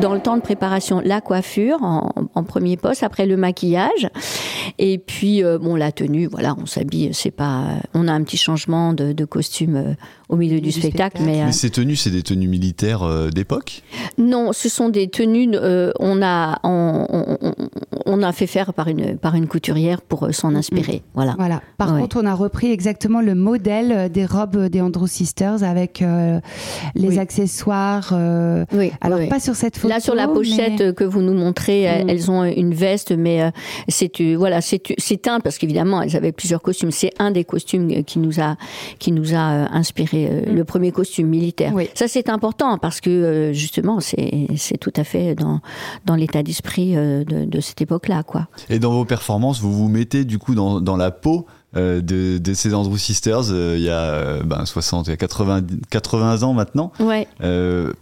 Dans 0.00 0.14
le 0.14 0.20
temps 0.20 0.36
de 0.36 0.42
préparation, 0.42 1.00
la 1.04 1.20
coiffure 1.20 1.82
en, 1.82 2.42
premier 2.44 2.76
poste, 2.76 3.02
après 3.02 3.26
le 3.26 3.36
maquillage, 3.36 4.08
et 4.78 4.98
puis 4.98 5.42
euh, 5.42 5.58
bon 5.58 5.76
la 5.76 5.92
tenue. 5.92 6.26
Voilà, 6.26 6.54
on 6.60 6.66
s'habille. 6.66 7.10
C'est 7.12 7.30
pas, 7.30 7.76
on 7.94 8.08
a 8.08 8.12
un 8.12 8.22
petit 8.22 8.36
changement 8.36 8.92
de, 8.92 9.24
costume 9.24 9.76
euh, 9.76 9.94
au 10.28 10.36
milieu 10.36 10.60
du, 10.60 10.72
spectacle, 10.72 11.22
mais, 11.24 11.42
euh, 11.42 11.52
ces 11.52 11.70
tenues, 11.70 11.96
c'est 11.96 12.10
des 12.10 12.22
tenues 12.22 12.48
militaires 12.48 13.30
d'époque? 13.30 13.82
Non, 14.18 14.52
ce 14.52 14.68
sont 14.68 14.88
des 14.88 15.08
tenues. 15.08 15.56
on 15.98 16.22
a 16.22 16.60
on, 16.64 18.22
a 18.22 18.32
fait 18.32 18.46
faire 18.46 18.72
par 18.72 18.88
une 18.88 19.16
par 19.16 19.34
une 19.34 19.46
couturière 19.46 20.00
pour 20.00 20.28
s'en 20.32 20.54
inspirer. 20.54 21.02
Voilà. 21.14 21.34
Voilà. 21.38 21.62
Par 21.78 21.96
contre, 21.96 22.20
on 22.20 22.26
a 22.26 22.34
repris 22.34 22.70
exactement 22.70 23.20
le 23.20 23.34
modèle 23.34 24.10
des 24.10 24.26
robes 24.26 24.68
des 24.68 24.80
Andrew 24.80 25.06
Sisters 25.06 25.62
avec 25.62 26.04
les 26.94 27.18
accessoires. 27.18 28.14
oui. 28.72 28.92
Alors 29.00 29.20
pas 29.28 29.40
sur 29.40 29.54
cette 29.54 29.76
photo 29.76 29.88
Là, 29.88 30.00
sur 30.00 30.14
la 30.14 30.28
pochette 30.28 30.94
que 30.94 31.04
vous 31.04 31.22
nous 31.22 31.34
montrez, 31.34 31.82
mm. 31.82 32.08
elles 32.08 32.30
ont 32.30 32.44
une 32.44 32.74
veste, 32.74 33.12
mais 33.12 33.42
euh, 33.42 33.50
c'est 33.88 34.20
euh, 34.20 34.34
voilà, 34.36 34.60
c'est 34.62 35.28
un 35.28 35.40
parce 35.40 35.58
qu'évidemment, 35.58 36.02
elles 36.02 36.16
avaient 36.16 36.32
plusieurs 36.32 36.62
costumes. 36.62 36.90
C'est 36.90 37.12
un 37.18 37.30
des 37.30 37.44
costumes 37.44 38.04
qui 38.04 38.18
nous 38.18 38.40
a 38.40 38.56
qui 38.98 39.12
nous 39.12 39.34
a 39.34 39.52
euh, 39.52 39.66
inspiré 39.70 40.46
mm. 40.46 40.54
le 40.54 40.64
premier 40.64 40.92
costume 40.92 41.28
militaire. 41.28 41.72
Ça, 41.94 42.08
c'est 42.08 42.28
important 42.28 42.78
parce 42.78 43.00
que 43.00 43.50
justement, 43.52 44.00
c'est 44.00 44.46
c'est 44.56 44.78
tout 44.78 44.92
à 44.96 45.04
fait 45.04 45.34
dans 45.34 45.60
dans 46.06 46.14
l'état 46.14 46.42
d'esprit 46.42 46.94
de, 46.94 47.44
de, 47.44 47.60
cette 47.60 47.80
époque-là, 47.80 48.22
quoi. 48.22 48.48
Et 48.68 48.78
dans 48.78 48.92
vos 48.92 49.04
performances, 49.04 49.60
vous 49.60 49.72
vous 49.72 49.88
mettez 49.88 50.24
du 50.24 50.38
coup 50.38 50.54
dans 50.54 50.80
dans 50.80 50.96
la 50.96 51.10
peau 51.10 51.46
euh, 51.74 52.02
de, 52.02 52.36
de, 52.36 52.52
ces 52.52 52.74
Andrew 52.74 52.98
Sisters 52.98 53.50
euh, 53.50 53.76
il 53.78 53.82
y 53.82 53.88
a 53.88 54.00
euh, 54.00 54.42
ben, 54.42 54.66
60, 54.66 55.06
il 55.06 55.10
y 55.10 55.12
a 55.14 55.16
80, 55.16 55.62
80 55.88 56.42
ans 56.42 56.52
maintenant. 56.52 56.92
Ouais. 57.00 57.26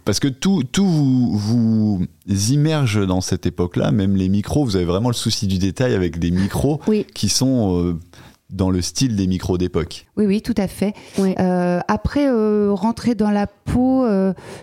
parce 0.03 0.19
que 0.19 0.27
tout, 0.27 0.63
tout 0.69 0.85
vous, 0.85 1.37
vous 1.37 2.05
immerge 2.27 3.05
dans 3.07 3.21
cette 3.21 3.45
époque-là, 3.45 3.91
même 3.91 4.17
les 4.17 4.27
micros, 4.27 4.65
vous 4.65 4.75
avez 4.75 4.83
vraiment 4.83 5.07
le 5.07 5.15
souci 5.15 5.47
du 5.47 5.57
détail 5.57 5.93
avec 5.93 6.19
des 6.19 6.31
micros 6.31 6.81
qui 7.13 7.29
sont 7.29 7.97
dans 8.49 8.69
le 8.69 8.81
style 8.81 9.15
des 9.15 9.27
micros 9.27 9.57
d'époque. 9.57 10.05
Oui, 10.17 10.25
oui, 10.25 10.41
tout 10.41 10.55
à 10.57 10.67
fait. 10.67 10.93
après, 11.87 12.29
rentrer 12.69 13.15
dans 13.15 13.31
la 13.31 13.47
peau, 13.47 14.05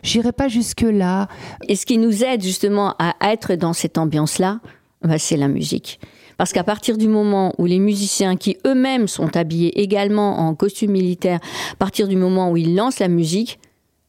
j'irai 0.03 0.33
pas 0.33 0.49
jusque-là. 0.49 1.29
Et 1.67 1.77
ce 1.77 1.87
qui 1.87 1.97
nous 1.97 2.25
aide 2.25 2.43
justement 2.43 2.95
à 2.99 3.15
être 3.33 3.55
dans 3.55 3.73
cette 3.73 3.97
ambiance-là, 3.97 4.61
bah, 5.03 5.19
c'est 5.19 5.37
la 5.37 5.49
musique. 5.49 5.99
Parce 6.39 6.53
qu'à 6.53 6.65
partir 6.65 6.97
du 6.97 7.09
moment 7.09 7.53
où 7.59 7.67
les 7.67 7.81
musiciens 7.81 8.37
qui 8.37 8.57
eux-mêmes 8.67 9.09
sont 9.09 9.37
habillés 9.37 9.81
également 9.81 10.39
en 10.39 10.55
costume 10.55 10.93
militaire, 10.93 11.41
à 11.73 11.77
partir 11.77 12.09
du 12.09 12.17
moment 12.17 12.51
où 12.51 12.57
ils 12.57 12.75
lancent 12.75 13.01
la 13.01 13.09
musique, 13.09 13.59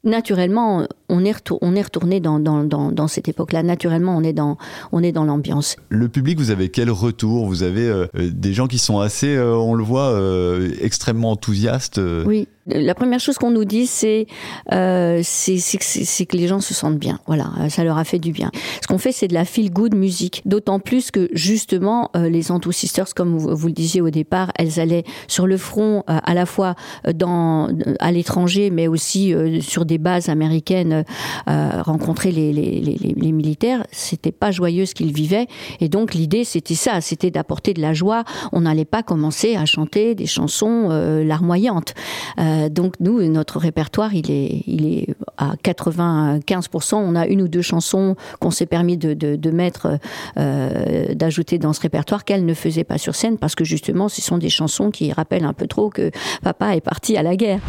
naturellement, 0.03 0.87
on 1.09 1.25
est, 1.25 1.51
on 1.61 1.75
est 1.75 1.81
retourné 1.81 2.19
dans, 2.19 2.39
dans, 2.39 2.63
dans, 2.63 3.07
cette 3.07 3.27
époque-là. 3.27 3.63
Naturellement, 3.63 4.15
on 4.15 4.23
est 4.23 4.33
dans, 4.33 4.57
on 4.91 5.03
est 5.03 5.11
dans 5.11 5.25
l'ambiance. 5.25 5.75
Le 5.89 6.07
public, 6.07 6.37
vous 6.37 6.51
avez 6.51 6.69
quel 6.69 6.89
retour? 6.89 7.45
Vous 7.47 7.63
avez 7.63 7.87
euh, 7.87 8.07
des 8.15 8.53
gens 8.53 8.67
qui 8.67 8.77
sont 8.77 8.99
assez, 8.99 9.35
euh, 9.35 9.55
on 9.55 9.73
le 9.73 9.83
voit, 9.83 10.11
euh, 10.11 10.71
extrêmement 10.81 11.31
enthousiastes 11.31 11.99
Oui, 12.25 12.47
la 12.69 12.95
première 12.95 13.19
chose 13.19 13.37
qu'on 13.37 13.51
nous 13.51 13.65
dit, 13.65 13.87
c'est 13.87 14.27
euh, 14.71 15.21
que 15.21 16.37
les 16.37 16.47
gens 16.47 16.61
se 16.61 16.73
sentent 16.73 16.97
bien. 16.97 17.19
Voilà, 17.27 17.51
ça 17.69 17.83
leur 17.83 17.97
a 17.97 18.03
fait 18.03 18.19
du 18.19 18.31
bien. 18.31 18.51
Ce 18.81 18.87
qu'on 18.87 18.97
fait, 18.97 19.11
c'est 19.11 19.27
de 19.27 19.33
la 19.33 19.45
feel 19.45 19.71
good 19.71 19.95
musique. 19.95 20.41
D'autant 20.45 20.79
plus 20.79 21.11
que 21.11 21.29
justement, 21.33 22.09
euh, 22.15 22.29
les 22.29 22.51
Andrew 22.51 22.71
Sisters, 22.71 23.13
comme 23.15 23.37
vous, 23.37 23.67
le 23.67 23.73
disiez 23.73 24.01
au 24.01 24.09
départ, 24.09 24.51
elles 24.55 24.79
allaient 24.79 25.03
sur 25.27 25.47
le 25.47 25.57
front 25.57 26.03
euh, 26.09 26.19
à 26.23 26.33
la 26.33 26.45
fois 26.45 26.75
dans 27.13 27.69
à 27.99 28.11
l'étranger, 28.11 28.69
mais 28.69 28.87
aussi 28.87 29.33
sur 29.61 29.85
des 29.85 29.97
bases 29.97 30.29
américaines, 30.29 31.03
rencontrer 31.47 32.31
les, 32.31 32.51
les, 32.53 32.79
les, 32.79 32.97
les 33.15 33.31
militaires. 33.31 33.85
C'était 33.91 34.31
pas 34.31 34.51
joyeux 34.51 34.85
ce 34.85 34.93
qu'ils 34.93 35.13
vivaient, 35.13 35.47
et 35.79 35.89
donc 35.89 36.13
l'idée, 36.13 36.43
c'était 36.43 36.75
ça, 36.75 37.01
c'était 37.01 37.31
d'apporter 37.31 37.73
de 37.73 37.81
la 37.81 37.93
joie. 37.93 38.23
On 38.51 38.61
n'allait 38.61 38.85
pas 38.85 39.03
commencer 39.03 39.55
à 39.55 39.65
chanter 39.65 40.15
des 40.15 40.25
chansons 40.25 40.89
larmoyantes. 41.23 41.93
Euh, 42.39 42.58
donc 42.67 42.95
nous, 42.99 43.21
notre 43.29 43.59
répertoire, 43.59 44.13
il 44.13 44.29
est, 44.29 44.63
il 44.67 44.85
est 44.85 45.07
à 45.37 45.53
95%. 45.63 46.95
On 46.95 47.15
a 47.15 47.27
une 47.27 47.41
ou 47.41 47.47
deux 47.47 47.61
chansons 47.61 48.15
qu'on 48.39 48.51
s'est 48.51 48.65
permis 48.65 48.97
de, 48.97 49.13
de, 49.13 49.51
mettre, 49.51 49.99
euh, 50.37 51.13
d'ajouter 51.13 51.57
dans 51.57 51.73
ce 51.73 51.81
répertoire 51.81 52.25
qu'elle 52.25 52.45
ne 52.45 52.53
faisait 52.53 52.83
pas 52.83 52.97
sur 52.97 53.15
scène 53.15 53.37
parce 53.37 53.55
que 53.55 53.63
justement, 53.63 54.09
ce 54.09 54.21
sont 54.21 54.37
des 54.37 54.49
chansons 54.49 54.91
qui 54.91 55.11
rappellent 55.11 55.45
un 55.45 55.53
peu 55.53 55.67
trop 55.67 55.89
que 55.89 56.11
papa 56.43 56.75
est 56.75 56.81
parti 56.81 57.15
à 57.17 57.23
la 57.23 57.35
guerre. 57.35 57.59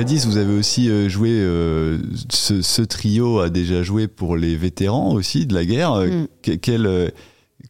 Gladys, 0.00 0.24
vous 0.24 0.38
avez 0.38 0.54
aussi 0.54 0.88
euh, 0.88 1.10
joué, 1.10 1.28
euh, 1.30 1.98
ce, 2.30 2.80
trio 2.80 3.40
a 3.40 3.50
déjà 3.50 3.82
joué 3.82 4.08
pour 4.08 4.34
les 4.34 4.56
vétérans 4.56 5.12
aussi 5.12 5.44
de 5.44 5.52
la 5.52 5.66
guerre. 5.66 5.92
Euh, 5.92 6.24
mm. 6.46 7.10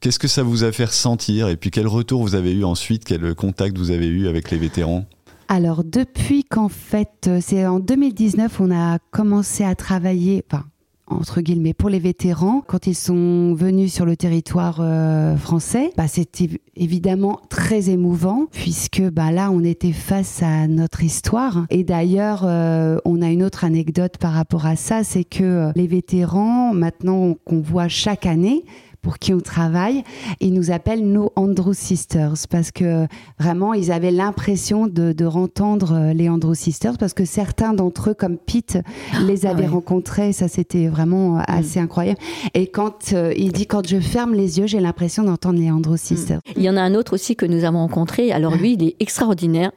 Qu'est-ce 0.00 0.20
que 0.20 0.28
ça 0.28 0.44
vous 0.44 0.62
a 0.62 0.70
fait 0.70 0.84
ressentir 0.84 1.48
Et 1.48 1.56
puis 1.56 1.72
quel 1.72 1.88
retour 1.88 2.22
vous 2.22 2.36
avez 2.36 2.52
eu 2.52 2.62
ensuite 2.62 3.02
Quel 3.02 3.34
contact 3.34 3.76
vous 3.76 3.90
avez 3.90 4.06
eu 4.06 4.28
avec 4.28 4.52
les 4.52 4.58
vétérans? 4.58 5.06
Alors 5.48 5.82
depuis 5.82 6.44
qu'en 6.44 6.68
fait, 6.68 7.28
c'est 7.40 7.66
en 7.66 7.80
2019, 7.80 8.60
on 8.60 8.70
a 8.70 9.00
commencé 9.10 9.64
à 9.64 9.74
travailler, 9.74 10.44
enfin 10.48 10.66
entre 11.10 11.40
guillemets 11.40 11.74
pour 11.74 11.88
les 11.88 11.98
vétérans 11.98 12.62
quand 12.66 12.86
ils 12.86 12.94
sont 12.94 13.54
venus 13.54 13.92
sur 13.92 14.06
le 14.06 14.16
territoire 14.16 14.78
euh, 14.80 15.36
français 15.36 15.92
bah, 15.96 16.08
c'était 16.08 16.48
évidemment 16.76 17.40
très 17.50 17.90
émouvant 17.90 18.46
puisque 18.52 19.02
bah, 19.02 19.32
là 19.32 19.50
on 19.50 19.62
était 19.64 19.92
face 19.92 20.42
à 20.42 20.66
notre 20.68 21.02
histoire. 21.02 21.66
Et 21.70 21.84
d'ailleurs 21.84 22.42
euh, 22.44 22.98
on 23.04 23.22
a 23.22 23.28
une 23.30 23.42
autre 23.42 23.64
anecdote 23.64 24.16
par 24.18 24.32
rapport 24.32 24.66
à 24.66 24.76
ça 24.76 25.04
c'est 25.04 25.24
que 25.24 25.42
euh, 25.42 25.72
les 25.74 25.86
vétérans 25.86 26.72
maintenant 26.72 27.34
qu'on 27.44 27.60
voit 27.60 27.88
chaque 27.88 28.26
année 28.26 28.64
pour 29.02 29.18
qui 29.18 29.32
on 29.32 29.40
travaille. 29.40 30.04
Ils 30.40 30.52
nous 30.52 30.70
appellent 30.70 31.06
nos 31.06 31.32
Andrew 31.36 31.72
Sisters 31.72 32.34
parce 32.48 32.70
que 32.70 33.06
vraiment, 33.38 33.74
ils 33.74 33.92
avaient 33.92 34.10
l'impression 34.10 34.86
de, 34.86 35.12
de 35.12 35.26
entendre 35.26 35.92
euh, 35.92 36.12
les 36.12 36.28
Andrew 36.28 36.54
Sisters 36.54 36.98
parce 36.98 37.14
que 37.14 37.24
certains 37.24 37.72
d'entre 37.72 38.10
eux, 38.10 38.14
comme 38.14 38.36
Pete, 38.36 38.78
les 39.26 39.46
ah 39.46 39.50
avaient 39.50 39.66
rencontrés. 39.66 40.32
Ça, 40.32 40.48
c'était 40.48 40.88
vraiment 40.88 41.36
euh, 41.36 41.40
mm. 41.40 41.44
assez 41.48 41.80
incroyable. 41.80 42.18
Et 42.54 42.66
quand 42.66 43.12
euh, 43.12 43.32
il 43.36 43.52
dit, 43.52 43.66
quand 43.66 43.86
je 43.86 44.00
ferme 44.00 44.34
les 44.34 44.58
yeux, 44.58 44.66
j'ai 44.66 44.80
l'impression 44.80 45.22
d'entendre 45.22 45.58
les 45.58 45.70
Andrew 45.70 45.94
mm. 45.94 45.98
Sisters. 45.98 46.40
Il 46.56 46.62
y 46.62 46.70
en 46.70 46.76
a 46.76 46.82
un 46.82 46.94
autre 46.94 47.14
aussi 47.14 47.36
que 47.36 47.46
nous 47.46 47.64
avons 47.64 47.80
rencontré. 47.80 48.32
Alors 48.32 48.56
lui, 48.56 48.74
il 48.74 48.82
est 48.82 48.96
extraordinaire. 49.00 49.72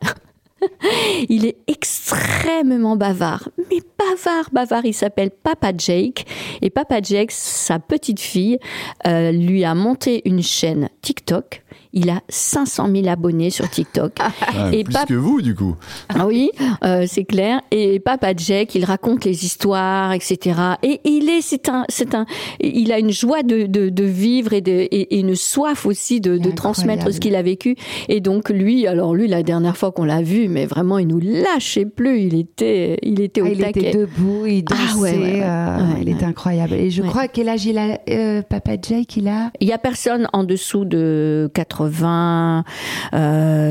il 1.30 1.46
est 1.46 1.58
extrêmement 1.68 2.96
bavard, 2.96 3.50
mais 3.70 3.80
bavard, 3.98 4.50
bavard. 4.52 4.86
Il 4.86 4.94
s'appelle 4.94 5.32
Papa 5.32 5.72
Jake 5.78 6.26
et 6.62 6.70
Papa 6.70 7.02
Jake, 7.02 7.32
sa 7.32 7.80
petite 7.80 8.20
fille, 8.20 8.60
euh, 9.08 9.32
lui 9.32 9.64
a 9.64 9.76
monté 9.76 10.22
une 10.26 10.42
chaîne 10.42 10.90
TikTok 11.02 11.63
il 11.94 12.10
a 12.10 12.22
500 12.28 12.90
000 12.92 13.08
abonnés 13.08 13.50
sur 13.50 13.70
TikTok. 13.70 14.14
Ah, 14.56 14.70
et 14.72 14.84
plus 14.84 14.96
que 15.08 15.14
vous, 15.14 15.42
du 15.42 15.56
coup. 15.56 15.76
Ah 16.10 16.28
oui, 16.28 16.52
euh, 16.84 17.06
c'est 17.08 17.24
clair. 17.24 17.62
Et 17.72 18.00
Papa 18.00 18.34
Jack, 18.36 18.76
il 18.76 18.84
raconte 18.86 19.26
les 19.26 19.46
histoires, 19.46 20.14
etc. 20.14 20.60
Et 20.84 21.00
il 21.06 21.30
est, 21.30 21.42
c'est 21.42 21.70
un, 21.70 21.86
c'est 21.90 22.14
un, 22.14 22.26
il 22.60 22.92
a 22.92 23.00
une 23.00 23.12
joie 23.12 23.42
de, 23.42 23.66
de, 23.66 24.04
vivre 24.04 24.54
et, 24.54 24.62
de, 24.62 24.72
et, 24.72 25.20
une 25.20 25.36
soif 25.36 25.86
aussi 25.86 26.20
de, 26.20 26.38
de 26.38 26.52
transmettre 26.52 27.12
ce 27.12 27.20
qu'il 27.20 27.36
a 27.36 27.42
vécu. 27.42 27.76
Et 28.10 28.20
donc 28.22 28.50
lui, 28.50 28.86
alors 28.86 29.16
lui, 29.16 29.28
la 29.28 29.44
dernière 29.44 29.78
fois 29.78 29.92
qu'on 29.92 30.04
l'a 30.04 30.22
vu, 30.22 30.50
mais 30.50 30.66
vraiment, 30.66 31.00
il 31.00 31.08
nous 31.08 31.22
lâchait 31.22 31.86
plus. 31.86 32.22
Il 32.22 32.36
était, 32.36 32.98
il 33.02 33.22
était 33.22 33.42
au 33.42 33.46
ah, 33.46 33.50
il 33.50 33.64
était 33.64 33.92
debout, 33.92 34.46
il 34.46 34.66
ah, 34.72 34.76
dansait. 34.76 35.42
Euh, 35.44 35.78
il 36.02 36.10
était 36.10 36.26
incroyable. 36.26 36.74
Et 36.74 36.90
je 36.90 37.02
crois 37.02 37.28
quel 37.28 37.50
âge 37.50 37.66
il 37.66 37.78
a, 37.78 38.00
euh, 38.10 38.42
Papa 38.42 38.74
Jake, 38.82 39.18
il 39.18 39.28
a? 39.28 39.52
Il 39.60 39.68
y 39.68 39.74
a 39.74 39.78
personne 39.78 40.28
en 40.34 40.44
dessous 40.44 40.86
de 40.86 41.50
80 41.54 41.83
20, 41.88 42.64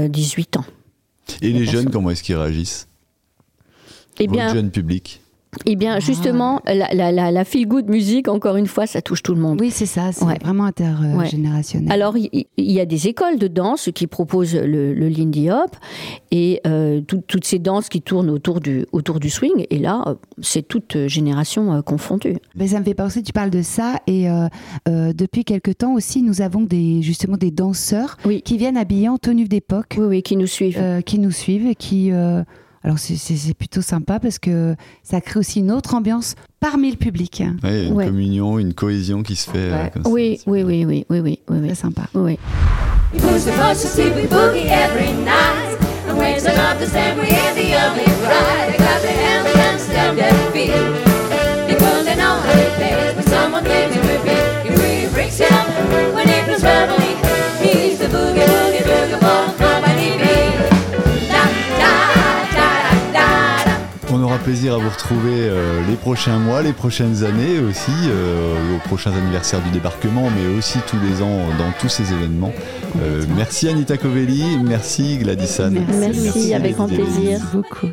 18 0.08 0.56
euh, 0.56 0.60
ans. 0.60 0.64
Et 1.40 1.50
les 1.50 1.64
jeunes, 1.64 1.90
comment 1.90 2.10
est-ce 2.10 2.22
qu'ils 2.22 2.36
réagissent? 2.36 2.88
Eh 4.18 4.26
bien, 4.26 4.44
Votre 4.44 4.56
jeune 4.56 4.70
public 4.70 5.21
eh 5.66 5.76
bien, 5.76 6.00
justement, 6.00 6.62
la, 6.66 6.94
la, 6.94 7.30
la, 7.30 7.44
feel 7.44 7.68
good 7.68 7.88
musique, 7.88 8.28
encore 8.28 8.56
une 8.56 8.66
fois, 8.66 8.86
ça 8.86 9.02
touche 9.02 9.22
tout 9.22 9.34
le 9.34 9.40
monde. 9.40 9.60
Oui, 9.60 9.70
c'est 9.70 9.86
ça, 9.86 10.10
c'est 10.10 10.24
vraiment 10.42 10.64
intergénérationnel. 10.64 11.92
Alors, 11.92 12.16
il 12.16 12.46
y, 12.56 12.80
a 12.80 12.86
des 12.86 13.08
écoles 13.08 13.38
de 13.38 13.48
danse 13.48 13.90
qui 13.94 14.06
proposent 14.06 14.54
le, 14.54 14.94
le 14.94 15.08
Lindy 15.08 15.50
Hop 15.50 15.76
et 16.30 16.62
euh, 16.66 17.02
toutes 17.02 17.44
ces 17.44 17.58
danses 17.58 17.90
qui 17.90 18.00
tournent 18.00 18.30
autour 18.30 18.60
du, 18.60 18.86
autour 18.92 19.20
du 19.20 19.28
swing. 19.28 19.66
Et 19.68 19.78
là, 19.78 20.02
euh, 20.06 20.14
c'est 20.40 20.66
toute 20.66 21.06
génération 21.06 21.74
euh, 21.74 21.82
confondue. 21.82 22.36
Mais 22.54 22.68
ça 22.68 22.80
me 22.80 22.84
fait 22.84 22.94
penser, 22.94 23.22
tu 23.22 23.34
parles 23.34 23.50
de 23.50 23.62
ça. 23.62 23.96
Et 24.06 24.26
depuis 24.86 25.44
quelque 25.44 25.70
temps 25.70 25.92
aussi, 25.92 26.22
nous 26.22 26.40
avons 26.40 26.62
des, 26.62 27.02
justement 27.02 27.36
des 27.36 27.50
danseurs 27.50 28.16
qui 28.44 28.56
viennent 28.56 28.78
habillés 28.78 29.10
en 29.10 29.18
tenue 29.18 29.44
d'époque. 29.44 29.96
Oui, 29.98 30.06
oui, 30.06 30.22
qui 30.22 30.36
nous 30.36 30.46
suivent. 30.46 31.02
qui 31.04 31.18
nous 31.18 31.30
suivent 31.30 31.66
et 31.66 31.74
qui 31.74 32.10
alors 32.84 32.98
c'est 32.98 33.54
plutôt 33.54 33.82
sympa 33.82 34.18
parce 34.18 34.38
que 34.38 34.74
ça 35.02 35.20
crée 35.20 35.38
aussi 35.38 35.60
une 35.60 35.70
autre 35.70 35.94
ambiance 35.94 36.34
parmi 36.58 36.90
le 36.90 36.96
public. 36.96 37.42
Oui, 37.62 37.86
une 37.86 37.94
communion, 37.94 38.58
une 38.58 38.74
cohésion 38.74 39.22
qui 39.22 39.36
se 39.36 39.50
fait. 39.50 39.58
Euh, 39.58 39.88
comme 39.92 40.02
oui, 40.06 40.38
ça. 40.38 40.50
oui, 40.50 40.62
oui, 40.62 40.84
oui, 40.84 41.06
oui, 41.08 41.20
oui, 41.20 41.38
oui, 41.48 41.68
C'est 41.68 41.74
sympa. 41.76 42.02
Oui. 42.14 42.38
Plaisir 64.38 64.74
à 64.74 64.78
vous 64.78 64.88
retrouver 64.88 65.48
euh, 65.48 65.80
les 65.88 65.96
prochains 65.96 66.38
mois, 66.38 66.62
les 66.62 66.72
prochaines 66.72 67.24
années 67.24 67.58
aussi, 67.58 67.90
euh, 68.06 68.76
aux 68.76 68.88
prochains 68.88 69.12
anniversaires 69.12 69.60
du 69.60 69.70
débarquement, 69.70 70.28
mais 70.30 70.56
aussi 70.56 70.78
tous 70.86 70.98
les 71.00 71.22
ans 71.22 71.38
dans 71.58 71.72
tous 71.80 71.88
ces 71.88 72.12
événements. 72.12 72.52
Euh, 73.00 73.24
merci 73.36 73.68
Anita 73.68 73.96
Covelli, 73.96 74.58
merci 74.62 75.18
Gladys 75.18 75.58
Merci, 75.70 76.20
merci, 76.22 76.54
avec 76.54 76.74
grand 76.76 76.86
plaisir. 76.86 77.40
beaucoup. 77.52 77.88